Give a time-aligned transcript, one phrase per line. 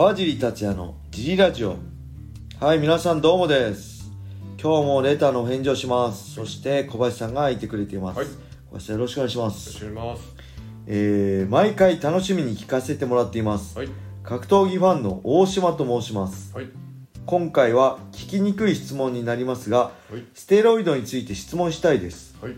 [0.00, 1.76] 川尻達也のジリラジオ
[2.58, 4.10] はい皆さんどうもです
[4.58, 8.32] 今日もレターのお返事をしますそして小林さんがいてくれています、はい小
[8.70, 10.22] 林さんよろしくお願いしまよすろしくお願いし
[10.86, 13.90] えー、毎回楽しみに聞かせてもらっています、ます。
[14.22, 16.64] 格闘技ファンの大島と申しますはい。
[16.64, 16.72] はい。
[17.26, 20.24] 今回は聞きにくい質問になりますがはい。
[20.32, 22.54] ステロイドについて質問したいですはい。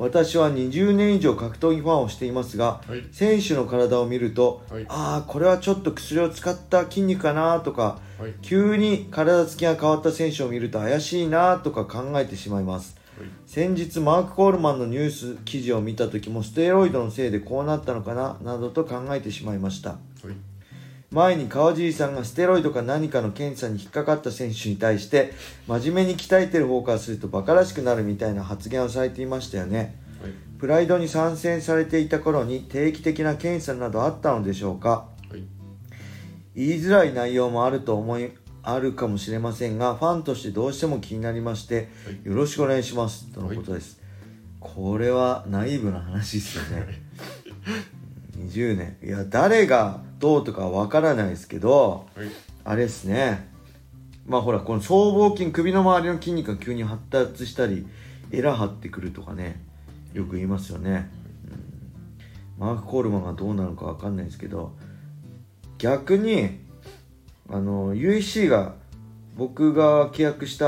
[0.00, 3.04] 私は20年以上格闘技ファンをしていますがはい。
[3.12, 8.32] 選手の体を見ると、はいああこれはちょっと薬を使った筋肉かなとかはい。
[8.40, 12.96] 急に体つきが変わった選手を見ると怪しいなとか考えてしまいます
[13.46, 20.00] 先日マーク・コールマンのニュース記事を見た時もステロイドのせいでこうなったのかななどと考えてしまいましたはい。
[21.10, 25.32] 前に川尻さんがステロイドか何かの検査に引っかかった選手に対して
[25.66, 29.98] 真面目に鍛えてる方からするとバカらしくなるみたいな発言をされていましたよね。
[30.22, 30.32] はい。
[30.60, 35.08] プライドに参戦されていた頃に定期的な検査などあったのでしょうか？
[35.30, 35.42] はい。
[36.54, 38.30] 言いづらい内容もあると思い
[38.62, 42.28] あるかもしれませんがファンとしてどうしても気になりましてはい。
[42.28, 44.00] よろしくお願いしますとのことです、
[44.60, 47.02] これはナイーブな話ですよね
[48.48, 48.96] 20年。
[49.02, 52.28] いや誰がどうとかわからないですけどはい。
[52.64, 53.50] あれですね。
[54.30, 57.84] まあほらこの僧帽筋首の周りの筋肉が急に発達したり
[58.30, 59.60] エラ張ってくるとかね
[60.12, 61.10] よく言いますよね、
[62.58, 64.72] うん、マーク・コールマンがどうなのかわかんないですけど
[65.78, 66.60] 逆に
[67.48, 68.74] あの USC が
[69.36, 70.66] 僕が契約した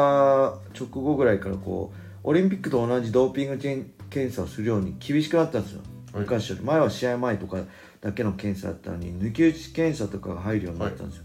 [0.75, 7.59] 直後ぐらいからこうオリンピックと同じドーピング検検査をするように厳しくなったんですよ、はい昔より前は試合前とか
[8.01, 11.25] だけの検査だったのに抜き打ち検査とかが入るようになったんですよ、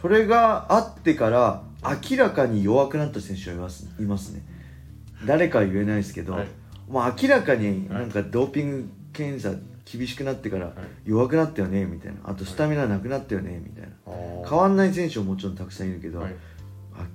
[0.00, 1.62] それがあってから
[2.10, 4.42] 明らかに弱くなった選手がいますいますね。
[5.24, 6.48] 誰かは言えないですけど、はい。
[6.88, 10.74] もう明らかになんかドーピング検査厳しくなってからはい。
[11.04, 12.18] 弱くなったよねみたいな。
[12.24, 14.48] あとスタミナなくなったよねみたいな。
[14.48, 16.34] 変わんない選手ももちろんたくさんいるけど、はい。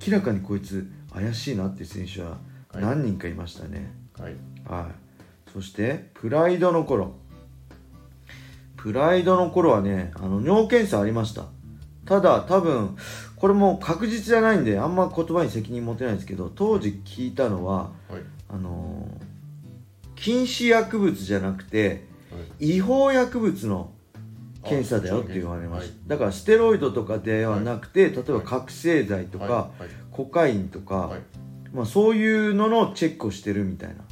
[0.06, 2.38] 明らかにこいつ怪しいなっていう選手は
[2.72, 3.92] はい何人かいましたね。
[4.18, 4.34] はい。
[4.64, 5.11] はい、
[5.52, 7.14] そしてプライドの頃
[8.76, 11.44] プライドの頃はねあの尿検査ありました
[12.04, 12.96] ただ多分
[13.36, 18.22] これも確実じゃないんであんま言葉に責任持てないんですけど当時聞いたのははい。
[18.48, 19.32] あのー
[20.22, 22.76] 禁止薬物じゃなくてはい。
[22.76, 23.90] 違法薬物の
[24.64, 29.88] 検査だよって言われました、だからステロイドとかではなくて、例えば覚醒剤とか、はい。
[30.12, 31.20] コカインとか、はい。
[31.72, 34.04] まあ、そういうののチェックをしてるみたいなはい。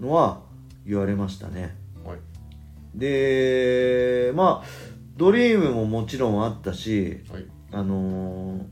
[0.00, 0.40] のは
[0.86, 2.18] 言われましたねはい。
[2.94, 4.68] でまあ
[5.16, 7.44] ドリームももちろんあったしはい。
[7.72, 8.62] あのー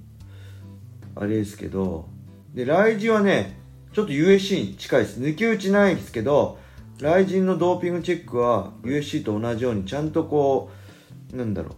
[1.18, 2.08] あれですけど
[2.54, 3.58] でライジンはね
[3.92, 6.58] ちょっと USC に近いです抜き打ちないですけど
[7.00, 10.70] ライジンのドーピングチェックは USC と同じようにちゃんとこ
[11.32, 11.74] うなんだろう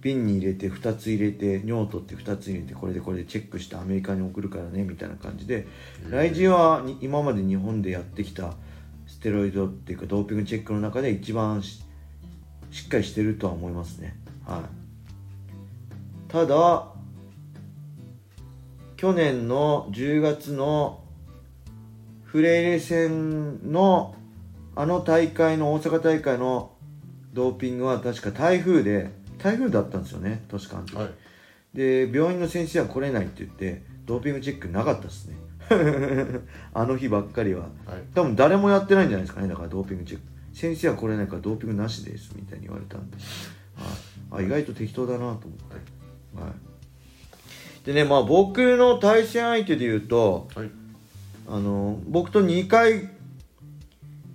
[0.00, 5.66] 瓶に入れて2つ入れて尿取って2つ入れてこれでこれでチェックしてアメリカに送るからねみたいな感じで
[6.08, 8.54] ライジンはに今まで日本でやってきた
[9.18, 11.82] ステロイドっていうかドーピングチェックの中で一番し
[12.70, 14.14] しっかりしてるとは思いますね。
[14.46, 14.62] はい。
[16.30, 16.86] ただ
[18.96, 21.02] 去年の10月の
[22.22, 24.14] フレイレ戦の
[24.76, 26.76] あの大会の大阪大会の
[27.32, 30.96] ドーピングは確か台風で台風だったんですよね確かあの時。
[30.96, 31.10] はい。
[31.74, 35.34] で病院の先生は来れないって言ってドーピングチェックなかったですね
[36.74, 37.62] あの日ばっかりは。
[37.86, 38.02] はい。
[38.14, 39.48] 多分誰もやってないんじゃないですかね。
[39.48, 40.24] だからドーピングチェック。
[40.58, 42.32] 先生は来れないからドーピングなしです。
[42.34, 43.16] みたいに言われたんで、
[44.30, 45.46] はい、あ意外と適当だなと思って、
[46.40, 50.70] はい、でねまあ僕の対戦相手で言うとはい。
[51.50, 53.08] あの僕と2回、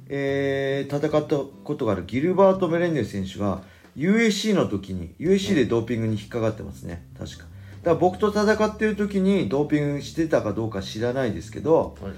[0.08, 3.62] えー戦ったことがあるギルバート・メレンデス選手が
[3.96, 7.06] USC の時に USC でドーピングに引っかかってますね。
[7.18, 7.44] 確か。
[7.44, 7.50] だ
[7.84, 12.14] から僕と戦ってる時にドーピングしてたかどうか知らないですけどはい。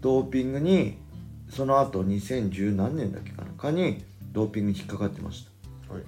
[0.00, 0.98] ドーピングに
[1.50, 5.46] その後2010何年だっけかなかにドーピングに引っかかってまし
[5.88, 6.02] たはい。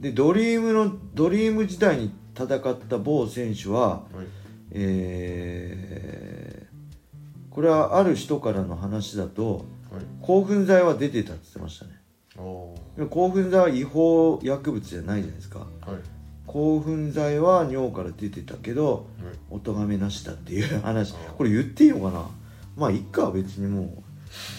[0.00, 4.26] でドリームのドリーム時代に戦った某選手ははい。
[4.72, 6.72] えー
[7.50, 10.02] これはある人からの話だとはい。
[10.22, 11.92] 興奮剤は出てたって言ってましたね
[13.10, 15.68] 興奮剤は違法薬物じゃないじゃないですかはい。
[16.46, 19.34] 興奮剤は尿から出てたけどはい。
[19.50, 22.26] お咎めなしだっていう話これ言っていいのかな？
[22.76, 24.02] まあいっか別にも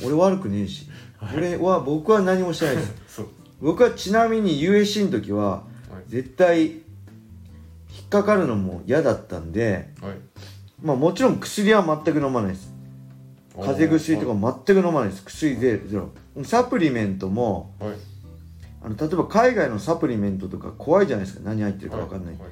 [0.04, 0.88] う俺悪くねえし
[1.36, 3.22] 俺は僕は何もしてないです。
[3.62, 5.64] 僕はちなみに USC の時はは
[6.08, 6.10] い。
[6.10, 6.80] 絶対引
[8.06, 10.16] っかかるのも嫌だったんではい。
[10.82, 12.72] まあもちろん薬は全く飲まないです
[13.56, 16.10] 風邪薬とか全く飲まないです薬ゼゼロ
[16.44, 17.94] サプリメントもはい。
[18.84, 21.44] あの例えば海外のサプリメントとか怖いじゃないですか。
[21.46, 22.44] 何入ってるか分かんない、はい。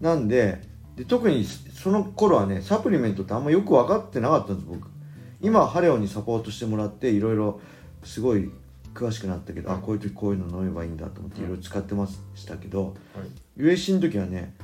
[0.00, 0.62] なんで
[0.96, 4.88] で特にその頃はねサプリメントってあんまよく分かってなかったんです僕。
[5.40, 7.60] 今はハレオにサポートしてもらっていろいろ
[8.04, 8.50] すごい
[8.94, 9.78] 詳しくなったけど、はい。
[9.78, 11.42] あこういう時こういうの飲めばいいんだと思ってい。
[11.42, 12.92] ろいろ使ってましたけど、は
[13.58, 13.60] い。
[13.60, 14.54] USC の時はね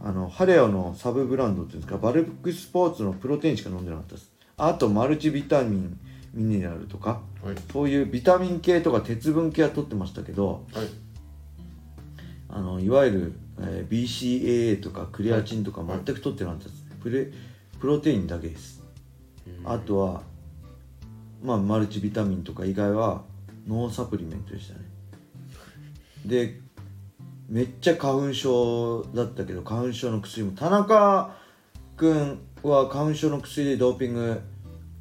[0.00, 4.30] あのハレオのサブブランドっていうんですかバルクスポーツのプロテインしか飲んでなかったです。
[4.58, 5.98] あとマルチビタミン
[6.36, 7.56] ミネラルとかはい。
[7.72, 10.86] そういうビタミン系とか鉄分系は取ってましたけどはい。
[12.48, 16.00] あのいわゆる、えー BCAA とかクレアチンとかはい。
[16.04, 17.32] 全く取ってなかったです、プレ
[17.80, 18.82] プロテインだけです。
[19.64, 20.22] あとは
[21.42, 23.22] まあマルチビタミンとか以外は
[23.66, 24.80] ノーサプリメントでしたね。
[26.24, 26.60] で
[27.48, 30.52] めっちゃ花粉症だったけど花粉症の薬も。
[30.52, 31.36] 田中
[31.96, 34.40] 君は花粉症の薬でドーピング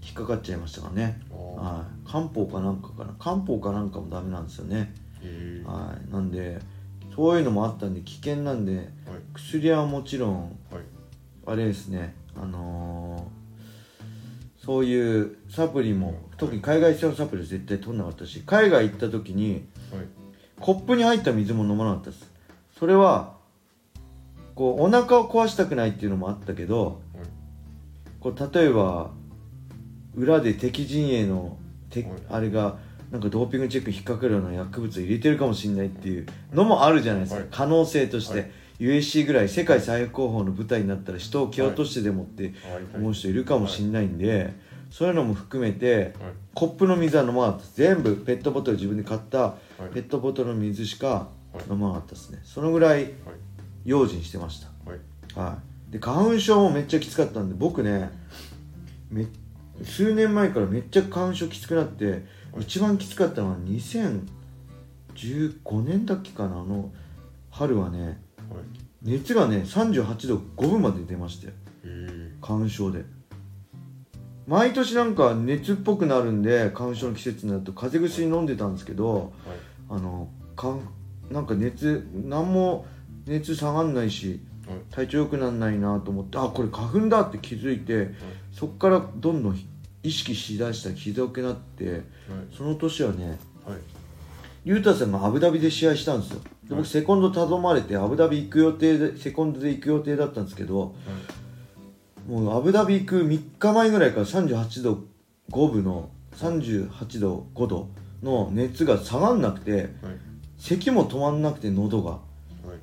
[0.06, 1.20] 引っかかっちゃいましたからね。
[1.32, 2.10] はい。
[2.10, 3.14] 漢方かなんかかな。
[3.18, 4.94] 漢方かなんかもダメなんですよね。
[5.66, 6.12] はい。
[6.12, 6.60] なんで
[7.16, 8.86] そういうのもあったんで危険なんではい。
[9.34, 10.42] 薬はもちろん
[10.72, 10.84] はい。
[11.48, 12.14] あれですね。
[12.40, 19.64] あのーそういうサプリも特に海外製のサプリは絶対取んなかったし海外行った時に
[19.94, 20.06] はい。
[20.60, 22.32] コップに入った水も飲まなかったです。
[22.80, 23.36] それは
[24.56, 27.26] こうお腹を壊したくないっていうのもあったけどはい。
[28.20, 29.12] こう例えば
[30.16, 31.58] 裏で敵陣営の
[31.90, 32.12] てはい。
[32.30, 32.78] あれが
[33.12, 37.50] なんかドーピングチェックに引っかかるような薬物を入れてるかもしれないっていうのもあるじゃないですか、はい。
[37.52, 38.52] 可能性として、はい。
[38.80, 42.54] USC ぐらい世界最高峰の舞台になったら人を蹴落としてでもってはい。
[42.96, 44.54] 思う人いるかもしれないんで、
[44.90, 46.14] そういうのも含めてはい。
[46.54, 49.58] コップの水は飲まなかった全部ペットボトル自分で買ったは
[49.92, 49.94] い。
[49.94, 51.28] ペットボトルの水しかは
[51.60, 51.72] い。
[51.72, 52.40] 飲まなかったですね。
[52.44, 53.14] そのぐらいはい。
[53.86, 54.68] 用心してました。
[54.90, 55.00] はい。
[55.36, 55.58] は
[55.90, 58.10] い、で花粉症もめっちゃきつかったんで僕ね
[59.10, 59.26] め
[59.84, 62.24] 数年前からめっちゃ花粉症きつくなって、
[62.60, 64.22] 一番きつかったのは2015
[65.84, 66.92] 年だっけかなあの
[67.52, 68.16] 春はねはい。
[69.04, 71.54] 熱がね38度5分まで出ましたよ
[72.42, 73.04] 花粉症で。
[74.48, 79.24] 毎年なんか熱っぽくなるんで花粉症の季節になると風邪薬飲んでたんですけどはい。
[79.90, 80.78] あのか
[81.30, 82.86] なんか熱何も
[83.26, 84.40] 熱下がんないしはい
[84.92, 88.10] 体調良くならないなと思ってあこれ花粉だって気づいて
[88.52, 89.60] そこからどんどん
[90.04, 92.02] 意識しだしたらひどくなってはい。
[92.56, 93.80] その年はねはい。
[94.64, 96.40] 雄太さんがアブダビで試合したんですよ。
[96.68, 100.96] で僕セコンド頼まれてアブダビ行く予定でセコンドで行く予定だったんですけど
[102.28, 105.04] もうアブダビ行く3日前ぐらいから38度
[105.52, 107.90] 5分の38度5度
[108.24, 109.90] の熱が下がんなくてはい。
[110.58, 112.12] 咳も止まんなくて喉が。
[112.12, 112.20] はい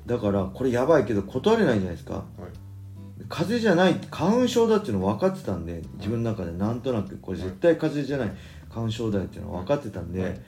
[0.05, 2.13] だからこれやばいけど断れないじゃないですか。
[2.15, 2.23] はい。
[3.29, 6.51] 風邪じゃない花粉症だっていうの分かってたんで自分の中で。
[6.51, 8.35] なんとなくこれ絶対風邪じゃない
[8.69, 10.41] 花粉症だよっていうの分かってたんで、はい。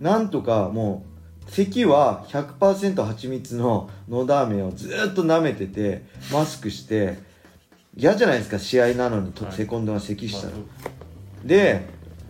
[0.00, 1.04] なんとかも
[1.46, 7.18] う咳は100%蜂蜜ののだ飴をずっと舐めててマスクして
[7.96, 9.54] 嫌じゃないですか試合なのにとはい。
[9.54, 10.62] セコンドが咳したら、ま
[11.44, 11.86] で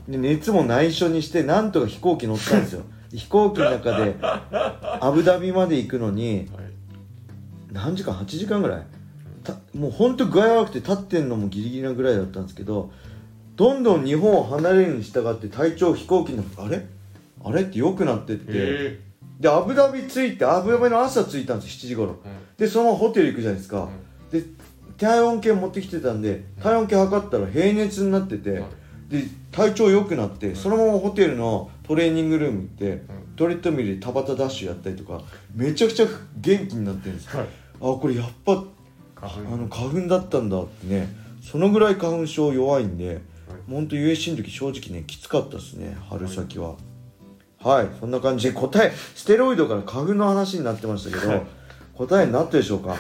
[0.09, 2.83] で熱も内緒にしてなんとか飛行機乗ったんですよ。
[3.15, 6.64] 飛行機の中でアブダビまで行くのにあはい
[7.75, 8.87] 何時間？8時間ぐらい。
[9.43, 12.91] たもう本当具合悪くて立ってんのもギリギリなぐらいだったんですけど
[13.57, 16.87] どんどん日本を離れるに従って体調飛行機のあれ？
[17.45, 17.63] あれ？
[17.63, 18.45] って良くなってって。
[18.49, 19.01] へ
[19.41, 22.21] でアブダビ着いてアブダビの朝着いたんです7時頃。
[22.25, 23.89] えはいでそのままホテル行くじゃないですか、
[24.31, 24.45] で
[24.97, 28.63] 体温計持ってきてたんで体温計測ったら平熱になってて、はい
[29.09, 33.03] で体調良くなって、そのままホテルのトレーニングルーム行って、
[33.37, 35.23] トレッドミルで田畑ダッシュやったりとか
[35.55, 37.49] めちゃくちゃ元気になってるんですよ、はい。
[37.49, 37.51] あ
[37.93, 38.65] これやっぱ
[39.15, 39.55] 花粉。
[39.55, 41.09] あの花粉だったんだってね。
[41.43, 43.21] そのぐらい花粉症弱いんで、
[43.69, 46.77] ほんと USC の時正直ねきつかったですね春先は。
[47.59, 51.43] はい、そんな感じで答えステロイドから花粉の話になってましたけど、はい。
[51.95, 52.97] 答えになったでしょうか、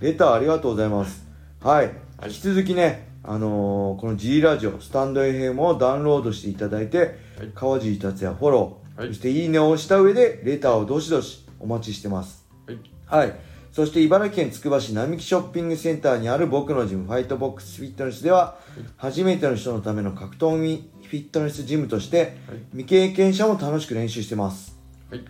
[0.00, 1.26] レターありがとうございます。
[1.60, 1.94] はい、はい。
[2.28, 7.16] 引き続きねあのーこの G ラジオスタンド FM をダウンロードしていただいて、はい。
[7.54, 9.08] 川尻達也フォロー、はい。
[9.08, 12.46] そしていいねを押した上でレターをどしどしお待ちしてます。
[12.66, 12.78] はい。
[13.06, 13.34] はい。
[13.76, 18.56] そして茨城県つくば市並木ショッピングセンターにある僕のジムファイトボックスフィットネスでは
[18.96, 22.58] 初めての人のための格闘技フィットネスジムとしてはい。
[22.70, 24.78] 未経験者も楽しく練習してます。
[25.10, 25.24] はい。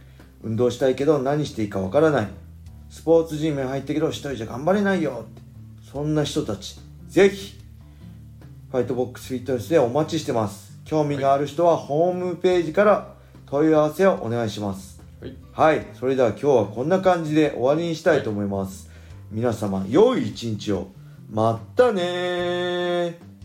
[0.44, 2.28] 運動したいけど何していいかわからない。
[2.88, 5.42] スポーツジムに入ったけど一人じゃ頑張れないよって。
[5.90, 6.78] そんな人たち。
[7.08, 7.58] ぜひ
[8.70, 10.78] ファイトボックスフィットネスでお待ちしてます。
[10.84, 14.95] 興味がある人はホームページから問い合わせをお願いします
[15.52, 18.90] はいはい、それでは今日はこんな感じで終わりにしたいと思います。
[19.30, 20.88] 皆様、良い一日を。
[21.30, 23.35] まったね。